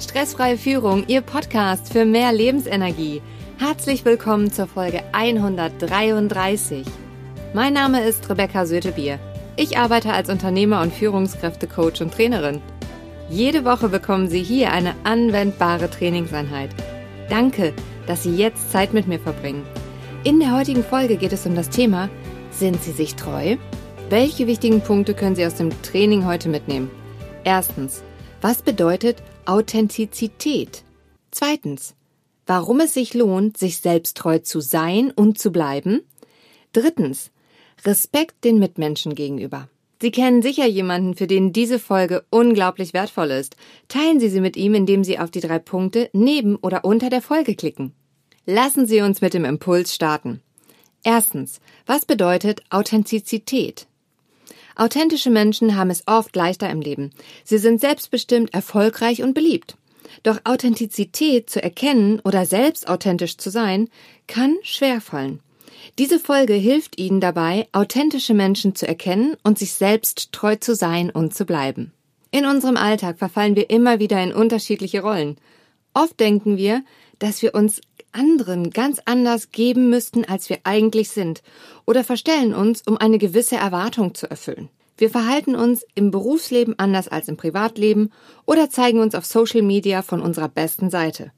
[0.00, 3.22] Stressfreie Führung, Ihr Podcast für mehr Lebensenergie.
[3.58, 6.84] Herzlich willkommen zur Folge 133.
[7.54, 9.20] Mein Name ist Rebecca Sötebier.
[9.56, 12.60] Ich arbeite als Unternehmer und Führungskräftecoach und Trainerin.
[13.30, 16.70] Jede Woche bekommen Sie hier eine anwendbare Trainingseinheit.
[17.30, 17.72] Danke,
[18.06, 19.64] dass Sie jetzt Zeit mit mir verbringen.
[20.24, 22.10] In der heutigen Folge geht es um das Thema,
[22.50, 23.56] sind Sie sich treu?
[24.10, 26.90] Welche wichtigen Punkte können Sie aus dem Training heute mitnehmen?
[27.44, 28.02] Erstens,
[28.40, 30.84] was bedeutet Authentizität?
[31.30, 31.94] Zweitens,
[32.46, 36.00] warum es sich lohnt, sich selbst treu zu sein und zu bleiben?
[36.72, 37.30] Drittens,
[37.84, 39.68] Respekt den Mitmenschen gegenüber.
[40.00, 43.56] Sie kennen sicher jemanden, für den diese Folge unglaublich wertvoll ist.
[43.88, 47.22] Teilen Sie sie mit ihm, indem Sie auf die drei Punkte neben oder unter der
[47.22, 47.92] Folge klicken.
[48.46, 50.40] Lassen Sie uns mit dem Impuls starten.
[51.02, 53.86] Erstens, was bedeutet Authentizität?
[54.76, 57.10] Authentische Menschen haben es oft leichter im Leben.
[57.44, 59.76] Sie sind selbstbestimmt, erfolgreich und beliebt.
[60.22, 63.88] Doch Authentizität zu erkennen oder selbst authentisch zu sein,
[64.26, 65.40] kann schwerfallen.
[65.98, 71.10] Diese Folge hilft Ihnen dabei, authentische Menschen zu erkennen und sich selbst treu zu sein
[71.10, 71.92] und zu bleiben.
[72.30, 75.36] In unserem Alltag verfallen wir immer wieder in unterschiedliche Rollen.
[75.92, 76.82] Oft denken wir,
[77.18, 77.80] dass wir uns
[78.12, 81.42] anderen ganz anders geben müssten, als wir eigentlich sind,
[81.84, 84.68] oder verstellen uns, um eine gewisse Erwartung zu erfüllen.
[84.96, 88.10] Wir verhalten uns im Berufsleben anders als im Privatleben
[88.46, 91.32] oder zeigen uns auf Social Media von unserer besten Seite.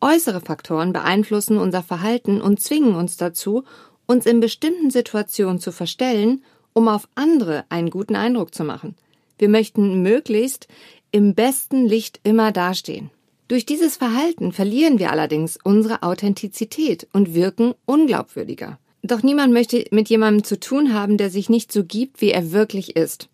[0.00, 3.64] Äußere Faktoren beeinflussen unser Verhalten und zwingen uns dazu,
[4.06, 6.42] uns in bestimmten Situationen zu verstellen,
[6.72, 8.94] um auf andere einen guten Eindruck zu machen.
[9.38, 10.68] Wir möchten möglichst
[11.10, 13.10] im besten Licht immer dastehen.
[13.48, 18.78] Durch dieses Verhalten verlieren wir allerdings unsere Authentizität und wirken unglaubwürdiger.
[19.02, 22.52] Doch niemand möchte mit jemandem zu tun haben, der sich nicht so gibt, wie er
[22.52, 23.30] wirklich ist.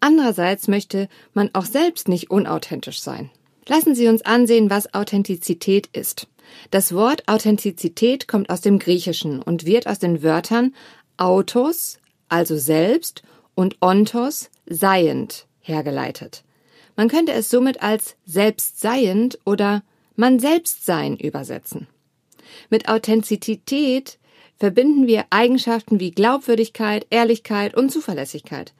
[0.00, 3.30] Andererseits möchte man auch selbst nicht unauthentisch sein.
[3.68, 6.26] Lassen Sie uns ansehen, was Authentizität ist.
[6.72, 10.74] Das Wort Authentizität kommt aus dem Griechischen und wird aus den Wörtern
[11.16, 13.22] autos, also selbst,
[13.54, 16.42] und ontos, seiend, hergeleitet.
[16.96, 19.82] Man könnte es somit als selbstseiend oder
[20.16, 21.86] man selbst sein übersetzen.
[22.70, 24.18] Mit Authentizität
[24.58, 28.72] verbinden wir Eigenschaften wie Glaubwürdigkeit, Ehrlichkeit und Zuverlässigkeit.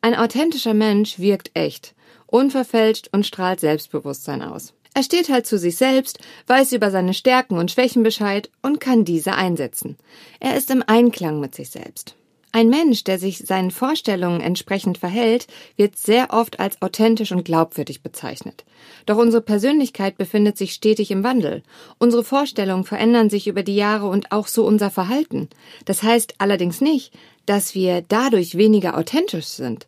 [0.00, 1.94] Ein authentischer Mensch wirkt echt,
[2.26, 4.74] unverfälscht und strahlt Selbstbewusstsein aus.
[4.92, 9.04] Er steht halt zu sich selbst, weiß über seine Stärken und Schwächen Bescheid und kann
[9.04, 9.96] diese einsetzen.
[10.40, 12.16] Er ist im Einklang mit sich selbst.
[12.52, 15.46] Ein Mensch, der sich seinen Vorstellungen entsprechend verhält,
[15.76, 18.64] wird sehr oft als authentisch und glaubwürdig bezeichnet.
[19.06, 21.62] Doch unsere Persönlichkeit befindet sich stetig im Wandel.
[21.98, 25.48] Unsere Vorstellungen verändern sich über die Jahre und auch so unser Verhalten.
[25.84, 27.12] Das heißt allerdings nicht,
[27.46, 29.86] dass wir dadurch weniger authentisch sind.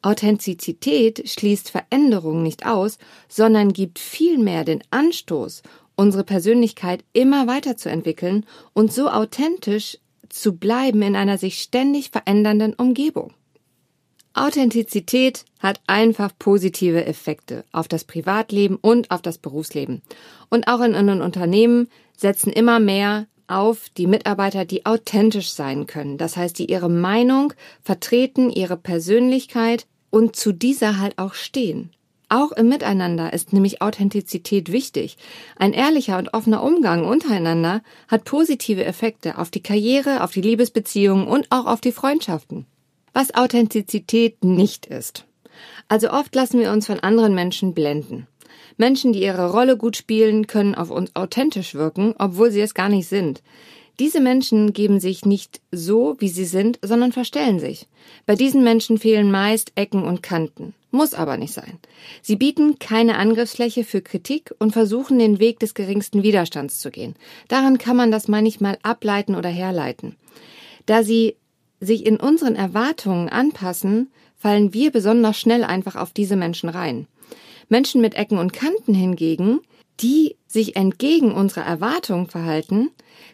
[0.00, 2.98] Authentizität schließt Veränderungen nicht aus,
[3.28, 5.62] sondern gibt vielmehr den Anstoß,
[5.96, 9.98] unsere Persönlichkeit immer weiterzuentwickeln und so authentisch
[10.28, 13.32] zu bleiben in einer sich ständig verändernden Umgebung.
[14.34, 20.02] Authentizität hat einfach positive Effekte auf das Privatleben und auf das Berufsleben.
[20.50, 26.18] Und auch in anderen Unternehmen setzen immer mehr auf die Mitarbeiter, die authentisch sein können.
[26.18, 27.52] Das heißt, die ihre Meinung
[27.82, 31.90] vertreten, ihre Persönlichkeit und zu dieser halt auch stehen.
[32.34, 35.18] Auch im Miteinander ist nämlich Authentizität wichtig.
[35.54, 41.28] Ein ehrlicher und offener Umgang untereinander hat positive Effekte auf die Karriere, auf die Liebesbeziehungen
[41.28, 42.66] und auch auf die Freundschaften.
[43.12, 45.26] Was Authentizität nicht ist.
[45.86, 48.26] Also oft lassen wir uns von anderen Menschen blenden.
[48.78, 52.88] Menschen, die ihre Rolle gut spielen, können auf uns authentisch wirken, obwohl sie es gar
[52.88, 53.44] nicht sind.
[54.00, 57.86] Diese Menschen geben sich nicht so, wie sie sind, sondern verstellen sich.
[58.26, 60.74] Bei diesen Menschen fehlen meist Ecken und Kanten.
[60.90, 61.78] Muss aber nicht sein.
[62.22, 67.14] Sie bieten keine Angriffsfläche für Kritik und versuchen den Weg des geringsten Widerstands zu gehen.
[67.48, 70.16] Daran kann man das manchmal ableiten oder herleiten.
[70.86, 71.36] Da sie
[71.80, 77.06] sich in unseren Erwartungen anpassen, fallen wir besonders schnell einfach auf diese Menschen rein.
[77.68, 79.60] Menschen mit Ecken und Kanten hingegen,
[80.00, 82.90] die sich entgegen unserer Erwartungen verhalten,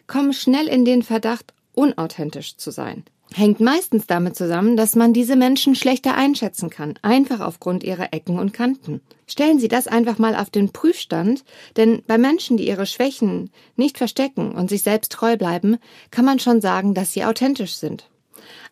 [0.07, 3.03] kommen schnell in den Verdacht, unauthentisch zu sein.
[3.33, 8.37] Hängt meistens damit zusammen, dass man diese Menschen schlechter einschätzen kann, einfach aufgrund ihrer Ecken
[8.37, 8.99] und Kanten.
[9.25, 11.45] Stellen Sie das einfach mal auf den Prüfstand,
[11.77, 15.77] denn bei Menschen, die ihre Schwächen nicht verstecken und sich selbst treu bleiben,
[16.11, 18.09] kann man schon sagen, dass sie authentisch sind.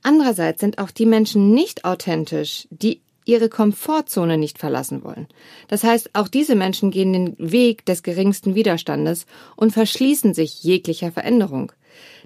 [0.03, 5.27] Andererseits sind auch die Menschen nicht authentisch, die ihre Komfortzone nicht verlassen wollen.
[5.67, 11.11] Das heißt, auch diese Menschen gehen den Weg des geringsten Widerstandes und verschließen sich jeglicher
[11.11, 11.71] Veränderung.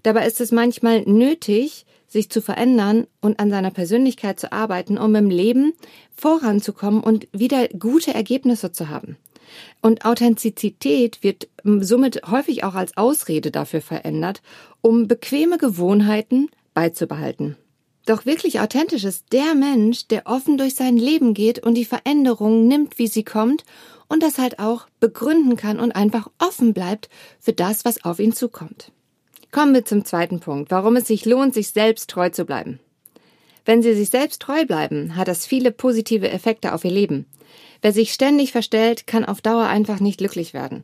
[0.04, 5.16] Dabei ist es manchmal nötig, sich zu verändern und an seiner Persönlichkeit zu arbeiten, um
[5.16, 5.74] im Leben
[6.16, 9.18] voranzukommen und wieder gute Ergebnisse zu haben.
[9.82, 14.42] Und Authentizität wird somit häufig auch als Ausrede dafür verändert,
[14.82, 17.58] um bequeme Gewohnheiten beizubehalten.
[18.06, 22.68] Doch wirklich authentisch ist der Mensch, der offen durch sein Leben geht und die Veränderung
[22.68, 23.64] nimmt, wie sie kommt
[24.10, 27.10] und das halt auch begründen kann und einfach offen bleibt
[27.40, 28.92] für das, was auf ihn zukommt.
[29.52, 32.80] Kommen wir zum zweiten Punkt, warum es sich lohnt, sich selbst treu zu bleiben.
[33.66, 37.28] Wenn Sie sich selbst treu bleiben, hat das viele positive Effekte auf Ihr Leben.
[37.82, 40.84] Wer sich ständig verstellt, kann auf Dauer einfach nicht glücklich werden.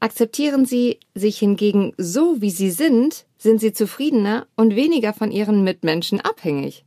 [0.00, 5.64] Akzeptieren Sie sich hingegen so, wie Sie sind, sind Sie zufriedener und weniger von Ihren
[5.64, 6.84] Mitmenschen abhängig.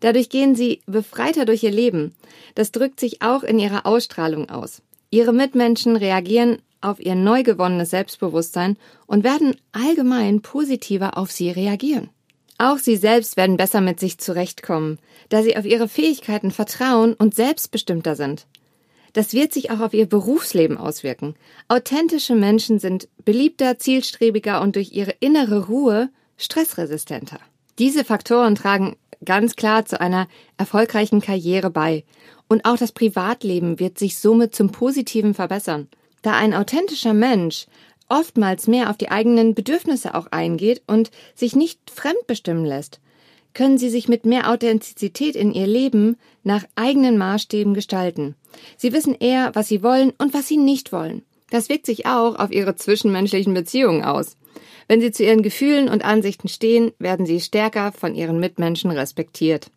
[0.00, 2.14] Dadurch gehen Sie befreiter durch Ihr Leben.
[2.54, 4.82] Das drückt sich auch in Ihrer Ausstrahlung aus.
[5.10, 8.76] Ihre Mitmenschen reagieren auf Ihr neu gewonnenes Selbstbewusstsein
[9.06, 12.10] und werden allgemein positiver auf Sie reagieren.
[12.58, 14.98] Auch Sie selbst werden besser mit sich zurechtkommen,
[15.28, 18.46] da Sie auf Ihre Fähigkeiten vertrauen und selbstbestimmter sind.
[19.12, 21.34] Das wird sich auch auf Ihr Berufsleben auswirken.
[21.68, 27.38] Authentische Menschen sind beliebter, zielstrebiger und durch ihre innere Ruhe stressresistenter.
[27.78, 32.04] Diese Faktoren tragen ganz klar zu einer erfolgreichen Karriere bei.
[32.48, 35.88] Und auch das Privatleben wird sich somit zum Positiven verbessern.
[36.22, 37.66] Da ein authentischer Mensch
[38.08, 43.00] oftmals mehr auf die eigenen Bedürfnisse auch eingeht und sich nicht fremdbestimmen lässt,
[43.58, 48.36] können sie sich mit mehr Authentizität in ihr Leben nach eigenen Maßstäben gestalten.
[48.76, 51.22] Sie wissen eher, was sie wollen und was sie nicht wollen.
[51.50, 54.36] Das wirkt sich auch auf ihre zwischenmenschlichen Beziehungen aus.
[54.86, 59.72] Wenn sie zu ihren Gefühlen und Ansichten stehen, werden sie stärker von ihren Mitmenschen respektiert.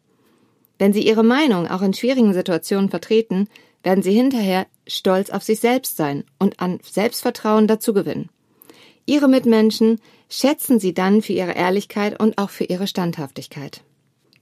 [0.77, 3.47] Wenn sie ihre Meinung auch in schwierigen Situationen vertreten,
[3.81, 8.29] werden sie hinterher stolz auf sich selbst sein und an Selbstvertrauen dazugewinnen.
[9.07, 9.99] Ihre Mitmenschen
[10.31, 13.83] schätzen sie dann für ihre Ehrlichkeit und auch für ihre Standhaftigkeit.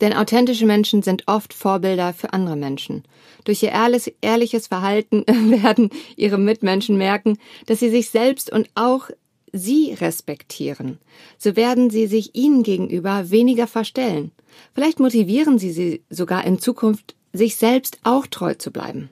[0.02, 3.04] Denn authentische Menschen sind oft Vorbilder für andere Menschen.
[3.44, 3.74] Durch ihr
[4.22, 9.10] ehrliches Verhalten werden ihre Mitmenschen merken, dass sie sich selbst und auch
[9.52, 11.00] sie respektieren.
[11.38, 14.32] So werden sie sich ihnen gegenüber weniger verstellen.
[14.74, 19.10] Vielleicht motivieren sie sie sogar in Zukunft, sich selbst auch treu zu bleiben.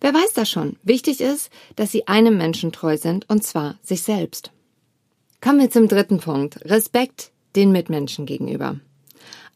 [0.00, 0.76] Wer weiß das schon?
[0.82, 4.50] Wichtig ist, dass sie einem Menschen treu sind, und zwar sich selbst.
[5.46, 6.58] Kommen wir zum dritten Punkt.
[6.64, 8.80] Respekt den Mitmenschen gegenüber.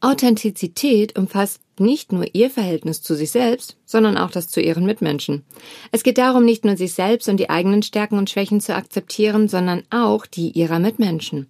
[0.00, 5.44] Authentizität umfasst nicht nur ihr Verhältnis zu sich selbst, sondern auch das zu ihren Mitmenschen.
[5.90, 9.48] Es geht darum, nicht nur sich selbst und die eigenen Stärken und Schwächen zu akzeptieren,
[9.48, 11.48] sondern auch die ihrer Mitmenschen.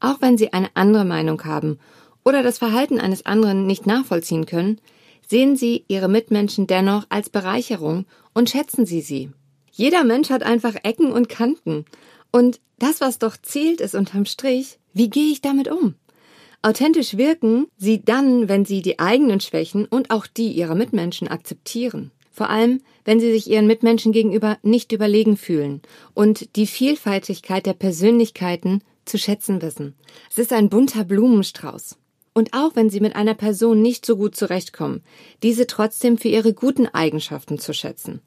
[0.00, 1.78] Auch wenn sie eine andere Meinung haben
[2.24, 4.80] oder das Verhalten eines anderen nicht nachvollziehen können,
[5.28, 9.30] sehen sie ihre Mitmenschen dennoch als Bereicherung und schätzen sie sie.
[9.76, 11.84] Jeder Mensch hat einfach Ecken und Kanten.
[12.34, 15.94] Und das, was doch zählt, ist unterm Strich, wie gehe ich damit um?
[16.62, 22.10] Authentisch wirken sie dann, wenn sie die eigenen Schwächen und auch die ihrer Mitmenschen akzeptieren.
[22.32, 25.80] Vor allem, wenn sie sich ihren Mitmenschen gegenüber nicht überlegen fühlen
[26.12, 29.94] und die Vielfaltigkeit der Persönlichkeiten zu schätzen wissen.
[30.28, 31.98] Es ist ein bunter Blumenstrauß.
[32.34, 35.04] Und auch wenn Sie mit einer Person nicht so gut zurechtkommen,
[35.44, 38.22] diese trotzdem für ihre guten Eigenschaften zu schätzen.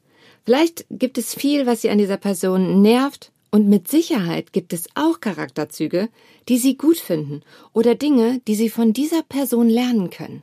[0.46, 4.88] Vielleicht gibt es viel, was Sie an dieser Person nervt, und mit Sicherheit gibt es
[4.94, 6.08] auch Charakterzüge,
[6.48, 7.42] die Sie gut finden
[7.72, 10.42] oder Dinge, die Sie von dieser Person lernen können.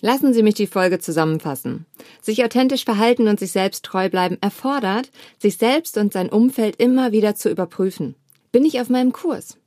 [0.00, 1.84] Lassen Sie mich die Folge zusammenfassen.
[2.22, 7.10] Sich authentisch verhalten und sich selbst treu bleiben erfordert, sich selbst und sein Umfeld immer
[7.10, 8.14] wieder zu überprüfen.
[8.52, 9.58] Bin ich auf meinem Kurs?